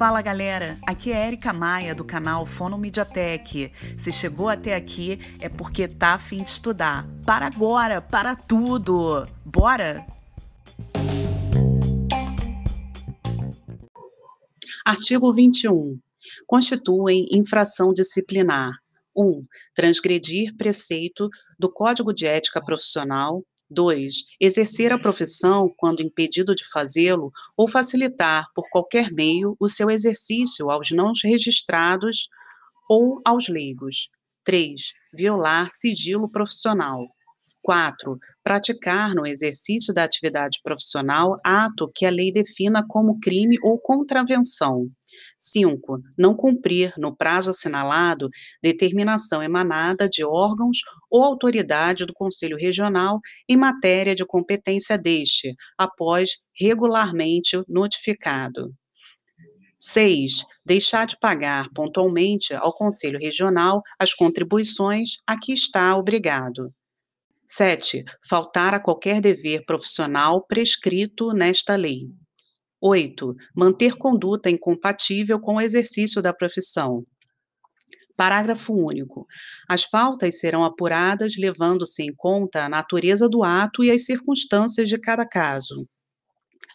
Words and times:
Fala 0.00 0.22
galera, 0.22 0.78
aqui 0.86 1.12
é 1.12 1.26
Erika 1.26 1.52
Maia 1.52 1.94
do 1.94 2.04
canal 2.06 2.46
Fono 2.46 2.78
Mediatek. 2.78 3.70
Se 3.98 4.10
chegou 4.10 4.48
até 4.48 4.74
aqui 4.74 5.20
é 5.38 5.46
porque 5.46 5.86
tá 5.86 6.14
afim 6.14 6.42
de 6.42 6.48
estudar. 6.48 7.06
Para 7.26 7.46
agora, 7.46 8.00
para 8.00 8.34
tudo! 8.34 9.28
Bora! 9.44 10.06
Artigo 14.86 15.30
21. 15.34 16.00
Constituem 16.46 17.26
infração 17.30 17.92
disciplinar 17.92 18.72
1. 19.14 19.22
Um, 19.22 19.44
transgredir 19.74 20.56
preceito 20.56 21.28
do 21.58 21.70
Código 21.70 22.14
de 22.14 22.26
Ética 22.26 22.64
Profissional 22.64 23.44
2. 23.70 24.24
Exercer 24.40 24.92
a 24.92 24.98
profissão 24.98 25.72
quando 25.76 26.02
impedido 26.02 26.54
de 26.54 26.68
fazê-lo 26.68 27.32
ou 27.56 27.68
facilitar 27.68 28.46
por 28.54 28.68
qualquer 28.70 29.12
meio 29.12 29.56
o 29.60 29.68
seu 29.68 29.90
exercício 29.90 30.70
aos 30.70 30.90
não 30.90 31.12
registrados 31.22 32.28
ou 32.88 33.18
aos 33.24 33.48
leigos. 33.48 34.10
3. 34.44 34.92
Violar 35.14 35.70
sigilo 35.70 36.28
profissional. 36.28 37.06
4. 37.62 38.18
Praticar 38.42 39.14
no 39.14 39.26
exercício 39.26 39.92
da 39.92 40.04
atividade 40.04 40.60
profissional 40.62 41.36
ato 41.44 41.90
que 41.94 42.06
a 42.06 42.10
lei 42.10 42.32
defina 42.32 42.84
como 42.86 43.20
crime 43.20 43.56
ou 43.62 43.78
contravenção. 43.78 44.84
5. 45.38 46.00
Não 46.16 46.34
cumprir, 46.34 46.94
no 46.96 47.14
prazo 47.14 47.50
assinalado, 47.50 48.28
determinação 48.62 49.42
emanada 49.42 50.08
de 50.08 50.24
órgãos 50.24 50.78
ou 51.10 51.22
autoridade 51.22 52.06
do 52.06 52.14
Conselho 52.14 52.56
Regional 52.56 53.20
em 53.48 53.56
matéria 53.56 54.14
de 54.14 54.24
competência 54.24 54.96
deste, 54.96 55.54
após 55.78 56.30
regularmente 56.58 57.62
notificado. 57.68 58.72
6. 59.78 60.44
Deixar 60.64 61.06
de 61.06 61.18
pagar 61.18 61.70
pontualmente 61.74 62.52
ao 62.54 62.74
Conselho 62.74 63.18
Regional 63.18 63.82
as 63.98 64.12
contribuições 64.12 65.16
a 65.26 65.38
que 65.38 65.52
está 65.54 65.96
obrigado. 65.96 66.70
7. 67.52 68.04
Faltar 68.28 68.74
a 68.74 68.80
qualquer 68.80 69.20
dever 69.20 69.64
profissional 69.66 70.46
prescrito 70.46 71.32
nesta 71.32 71.74
lei. 71.74 72.02
8. 72.80 73.34
Manter 73.56 73.96
conduta 73.96 74.48
incompatível 74.48 75.40
com 75.40 75.56
o 75.56 75.60
exercício 75.60 76.22
da 76.22 76.32
profissão. 76.32 77.04
Parágrafo 78.16 78.72
único. 78.72 79.26
As 79.68 79.82
faltas 79.82 80.38
serão 80.38 80.64
apuradas 80.64 81.34
levando-se 81.36 82.04
em 82.04 82.14
conta 82.16 82.66
a 82.66 82.68
natureza 82.68 83.28
do 83.28 83.42
ato 83.42 83.82
e 83.82 83.90
as 83.90 84.04
circunstâncias 84.04 84.88
de 84.88 84.96
cada 84.96 85.26
caso. 85.26 85.88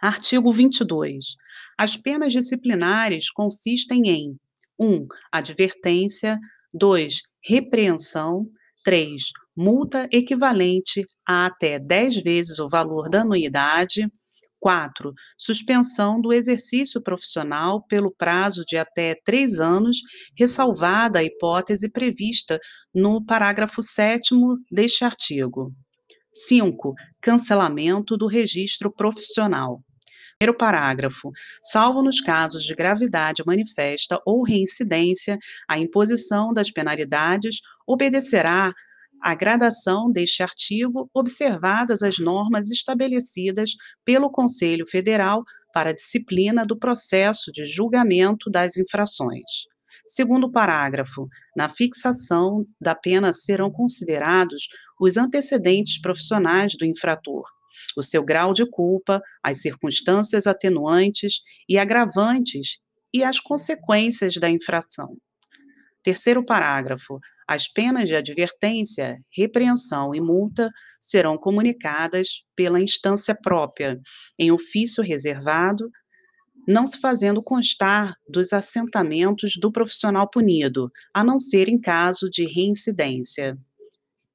Artigo 0.02 0.52
22. 0.52 1.36
As 1.78 1.96
penas 1.96 2.34
disciplinares 2.34 3.32
consistem 3.32 4.02
em 4.08 4.38
1. 4.78 5.08
Advertência. 5.32 6.38
2. 6.74 7.22
Repreensão. 7.42 8.46
3 8.84 9.24
multa 9.56 10.08
equivalente 10.12 11.06
a 11.28 11.46
até 11.46 11.80
10 11.80 12.24
vezes 12.24 12.60
o 12.60 12.68
valor 12.68 13.10
da 13.10 13.22
anuidade. 13.22 14.08
4. 14.60 15.14
Suspensão 15.38 16.20
do 16.20 16.34
exercício 16.34 17.02
profissional 17.02 17.86
pelo 17.86 18.12
prazo 18.12 18.64
de 18.66 18.78
até 18.78 19.16
três 19.24 19.60
anos, 19.60 20.00
ressalvada 20.38 21.20
a 21.20 21.24
hipótese 21.24 21.88
prevista 21.92 22.60
no 22.94 23.24
parágrafo 23.24 23.84
7 23.84 24.34
deste 24.72 25.06
artigo. 25.06 25.72
5. 26.34 26.94
Cancelamento 27.22 28.18
do 28.18 28.26
registro 28.26 28.92
profissional. 28.92 29.82
Primeiro 30.38 30.58
parágrafo. 30.58 31.32
Salvo 31.62 32.04
nos 32.04 32.20
casos 32.20 32.66
de 32.66 32.76
gravidade 32.76 33.42
manifesta 33.46 34.20
ou 34.26 34.44
reincidência, 34.44 35.38
a 35.70 35.80
imposição 35.80 36.52
das 36.52 36.70
penalidades 36.70 37.62
obedecerá 37.88 38.74
a 39.22 39.34
gradação 39.34 40.12
deste 40.12 40.44
artigo, 40.44 41.10
observadas 41.14 42.02
as 42.02 42.20
normas 42.20 42.70
estabelecidas 42.70 43.72
pelo 44.04 44.30
Conselho 44.30 44.86
Federal 44.86 45.44
para 45.74 45.90
a 45.90 45.94
disciplina 45.94 46.66
do 46.66 46.78
processo 46.78 47.52
de 47.52 47.66
julgamento 47.66 48.50
das 48.50 48.78
infrações. 48.78 49.66
Segundo 50.08 50.52
parágrafo, 50.52 51.28
na 51.56 51.68
fixação 51.68 52.64
da 52.80 52.94
pena 52.94 53.34
serão 53.34 53.72
considerados 53.72 54.68
os 55.00 55.18
antecedentes 55.18 56.00
profissionais 56.00 56.76
do 56.78 56.86
infrator, 56.86 57.44
o 57.98 58.04
seu 58.04 58.24
grau 58.24 58.54
de 58.54 58.70
culpa, 58.70 59.22
as 59.44 59.62
circunstâncias 59.62 60.46
atenuantes 60.46 61.40
e 61.68 61.78
agravantes 61.78 62.80
e 63.14 63.24
as 63.24 63.40
consequências 63.40 64.36
da 64.36 64.50
infração. 64.50 65.18
Terceiro 66.04 66.46
parágrafo, 66.46 67.20
as 67.48 67.68
penas 67.68 68.10
de 68.10 68.16
advertência, 68.16 69.20
repreensão 69.32 70.16
e 70.16 70.20
multa 70.20 70.72
serão 71.00 71.38
comunicadas 71.38 72.44
pela 72.56 72.82
instância 72.82 73.36
própria, 73.36 74.00
em 74.40 74.52
ofício 74.52 75.04
reservado, 75.04 75.90
não 76.68 76.88
se 76.88 77.00
fazendo 77.00 77.44
constar 77.44 78.16
dos 78.28 78.52
assentamentos 78.52 79.54
do 79.60 79.72
profissional 79.72 80.28
punido, 80.28 80.90
a 81.14 81.24
não 81.24 81.40
ser 81.40 81.70
em 81.70 81.80
caso 81.80 82.28
de 82.30 82.46
reincidência. 82.46 83.56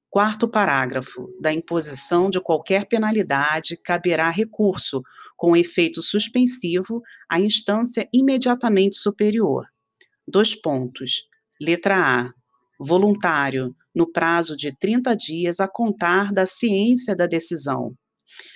Quarto 0.08 0.48
parágrafo. 0.48 1.28
Da 1.40 1.52
imposição 1.52 2.30
de 2.30 2.40
qualquer 2.40 2.86
penalidade 2.86 3.76
caberá 3.76 4.28
recurso, 4.30 5.02
com 5.36 5.56
efeito 5.56 6.02
suspensivo, 6.02 7.02
à 7.28 7.40
instância 7.40 8.08
imediatamente 8.12 8.96
superior. 8.96 9.64
Dois 10.26 10.54
pontos. 10.54 11.28
Letra 11.60 11.96
A 11.96 12.39
voluntário, 12.80 13.76
no 13.94 14.10
prazo 14.10 14.56
de 14.56 14.74
30 14.74 15.14
dias 15.14 15.60
a 15.60 15.68
contar 15.68 16.32
da 16.32 16.46
ciência 16.46 17.14
da 17.14 17.26
decisão. 17.26 17.94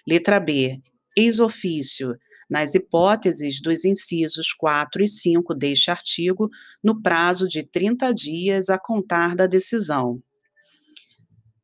Letra 0.09 0.41
B. 0.41 0.81
Ex-ofício, 1.17 2.17
nas 2.49 2.75
hipóteses 2.75 3.61
dos 3.61 3.85
incisos 3.85 4.53
4 4.53 5.05
e 5.05 5.09
5 5.09 5.55
deste 5.55 5.91
artigo, 5.91 6.49
no 6.83 7.01
prazo 7.03 7.47
de 7.47 7.63
30 7.63 8.13
dias 8.13 8.69
a 8.69 8.79
contar 8.79 9.35
da 9.35 9.47
decisão. 9.47 10.21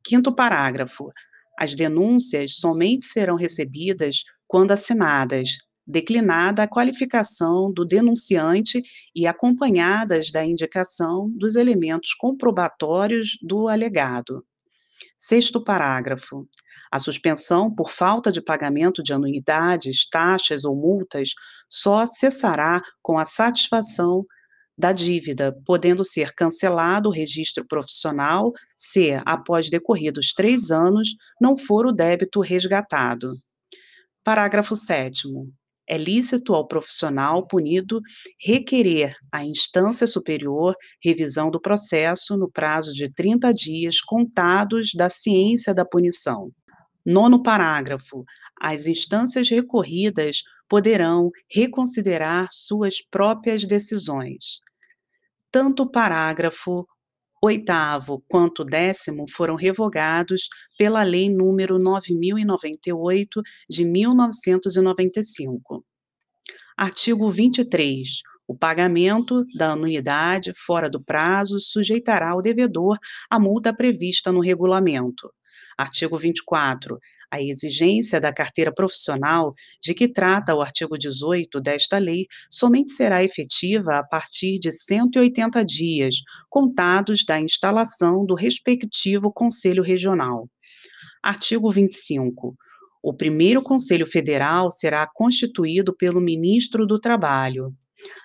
Quinto 0.04 0.34
parágrafo. 0.34 1.10
As 1.58 1.74
denúncias 1.74 2.56
somente 2.56 3.04
serão 3.04 3.36
recebidas 3.36 4.24
quando 4.46 4.72
assinadas, 4.72 5.58
declinada 5.90 6.62
a 6.62 6.68
qualificação 6.68 7.72
do 7.72 7.84
denunciante 7.84 8.82
e 9.14 9.26
acompanhadas 9.26 10.30
da 10.30 10.44
indicação 10.44 11.28
dos 11.30 11.56
elementos 11.56 12.14
comprobatórios 12.14 13.38
do 13.42 13.68
alegado. 13.68 14.44
Sexto 15.18 15.62
parágrafo. 15.62 16.48
A 16.90 16.98
suspensão 16.98 17.74
por 17.74 17.90
falta 17.90 18.32
de 18.32 18.40
pagamento 18.40 19.02
de 19.02 19.12
anuidades, 19.12 20.08
taxas 20.08 20.64
ou 20.64 20.74
multas 20.74 21.30
só 21.68 22.06
cessará 22.06 22.80
com 23.02 23.18
a 23.18 23.24
satisfação 23.24 24.24
da 24.78 24.92
dívida, 24.92 25.54
podendo 25.66 26.02
ser 26.02 26.32
cancelado 26.34 27.10
o 27.10 27.12
registro 27.12 27.66
profissional 27.66 28.50
se, 28.74 29.12
após 29.26 29.68
decorridos 29.68 30.32
três 30.32 30.70
anos, 30.70 31.10
não 31.38 31.54
for 31.54 31.86
o 31.86 31.92
débito 31.92 32.40
resgatado. 32.40 33.28
Parágrafo 34.24 34.74
7 34.74 35.28
é 35.90 35.96
lícito 35.96 36.54
ao 36.54 36.68
profissional 36.68 37.44
punido 37.48 38.00
requerer 38.40 39.12
à 39.32 39.44
instância 39.44 40.06
superior 40.06 40.72
revisão 41.02 41.50
do 41.50 41.60
processo 41.60 42.36
no 42.36 42.48
prazo 42.48 42.92
de 42.92 43.12
30 43.12 43.52
dias 43.52 44.00
contados 44.00 44.92
da 44.94 45.08
ciência 45.08 45.74
da 45.74 45.84
punição. 45.84 46.52
Nono 47.04 47.42
parágrafo. 47.42 48.24
As 48.62 48.86
instâncias 48.86 49.50
recorridas 49.50 50.42
poderão 50.68 51.28
reconsiderar 51.50 52.46
suas 52.52 53.02
próprias 53.02 53.64
decisões. 53.64 54.60
Tanto 55.50 55.82
o 55.82 55.90
parágrafo 55.90 56.86
oitavo 57.42 58.22
quanto 58.28 58.64
décimo 58.64 59.24
foram 59.28 59.54
revogados 59.54 60.48
pela 60.76 61.02
Lei 61.02 61.30
número 61.30 61.78
9098 61.78 63.40
de 63.68 63.84
1995. 63.84 65.82
Artigo 66.76 67.30
23. 67.30 68.08
O 68.46 68.56
pagamento 68.56 69.44
da 69.56 69.70
anuidade 69.70 70.50
fora 70.54 70.90
do 70.90 71.02
prazo 71.02 71.58
sujeitará 71.60 72.34
o 72.34 72.42
devedor 72.42 72.98
à 73.30 73.38
multa 73.38 73.74
prevista 73.74 74.30
no 74.32 74.40
regulamento. 74.40 75.32
Artigo 75.78 76.18
24 76.18 76.98
a 77.30 77.40
exigência 77.40 78.20
da 78.20 78.32
carteira 78.32 78.72
profissional 78.72 79.52
de 79.82 79.94
que 79.94 80.08
trata 80.08 80.54
o 80.54 80.60
artigo 80.60 80.98
18 80.98 81.60
desta 81.60 81.98
lei 81.98 82.26
somente 82.50 82.92
será 82.92 83.22
efetiva 83.22 83.98
a 83.98 84.04
partir 84.04 84.58
de 84.58 84.72
180 84.72 85.64
dias, 85.64 86.16
contados 86.48 87.24
da 87.24 87.40
instalação 87.40 88.26
do 88.26 88.34
respectivo 88.34 89.32
Conselho 89.32 89.82
Regional. 89.82 90.48
Artigo 91.22 91.70
25. 91.70 92.54
O 93.02 93.14
primeiro 93.14 93.62
Conselho 93.62 94.06
Federal 94.06 94.70
será 94.70 95.06
constituído 95.06 95.96
pelo 95.96 96.20
Ministro 96.20 96.86
do 96.86 96.98
Trabalho. 96.98 97.74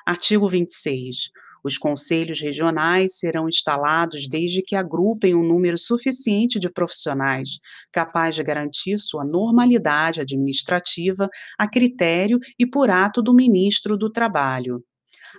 Artigo 0.05 0.47
26. 0.47 1.29
Os 1.65 1.79
conselhos 1.79 2.39
regionais 2.39 3.17
serão 3.17 3.50
instalados 3.50 4.27
desde 4.29 4.62
que 4.62 4.75
agrupem 4.75 5.33
um 5.33 5.41
número 5.41 5.79
suficiente 5.79 6.59
de 6.59 6.69
profissionais 6.69 7.57
capaz 7.91 8.35
de 8.35 8.44
garantir 8.44 9.00
sua 9.00 9.25
normalidade 9.25 10.21
administrativa 10.21 11.27
a 11.57 11.67
critério 11.67 12.38
e 12.59 12.67
por 12.67 12.91
ato 12.91 13.19
do 13.19 13.33
ministro 13.33 13.97
do 13.97 14.12
Trabalho. 14.12 14.83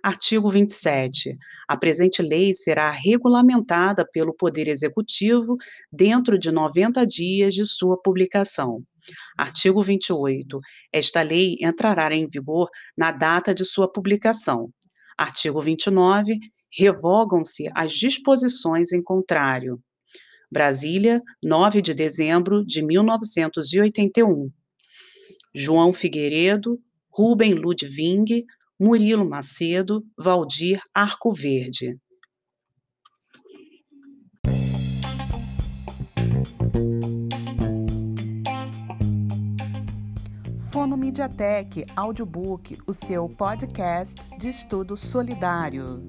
Artigo 0.02 0.50
27. 0.50 1.36
A 1.68 1.76
presente 1.76 2.20
lei 2.22 2.52
será 2.54 2.90
regulamentada 2.90 4.04
pelo 4.12 4.34
Poder 4.34 4.66
Executivo 4.66 5.56
dentro 5.92 6.36
de 6.36 6.50
90 6.50 7.06
dias 7.06 7.54
de 7.54 7.64
sua 7.64 7.96
publicação. 8.02 8.82
Artigo 9.38 9.80
28. 9.80 10.58
Esta 10.92 11.22
lei 11.22 11.54
entrará 11.60 12.12
em 12.12 12.26
vigor 12.28 12.68
na 12.98 13.12
data 13.12 13.54
de 13.54 13.64
sua 13.64 13.90
publicação. 13.90 14.70
Artigo 15.16 15.60
29. 15.60 16.38
Revogam-se 16.78 17.68
as 17.74 17.92
disposições 17.92 18.92
em 18.92 19.02
contrário. 19.02 19.80
Brasília, 20.50 21.20
9 21.42 21.80
de 21.82 21.94
dezembro 21.94 22.64
de 22.64 22.84
1981. 22.84 24.50
João 25.54 25.92
Figueiredo, 25.92 26.78
Rubem 27.10 27.54
Ludwig, 27.54 28.44
Murilo 28.78 29.28
Macedo, 29.28 30.04
Valdir 30.18 30.80
Arco 30.94 31.32
Verde. 31.32 31.96
Fono 40.76 40.94
Mediatek 40.94 41.86
Audiobook, 41.96 42.76
o 42.86 42.92
seu 42.92 43.30
podcast 43.30 44.28
de 44.36 44.50
estudo 44.50 44.94
solidário. 44.94 46.02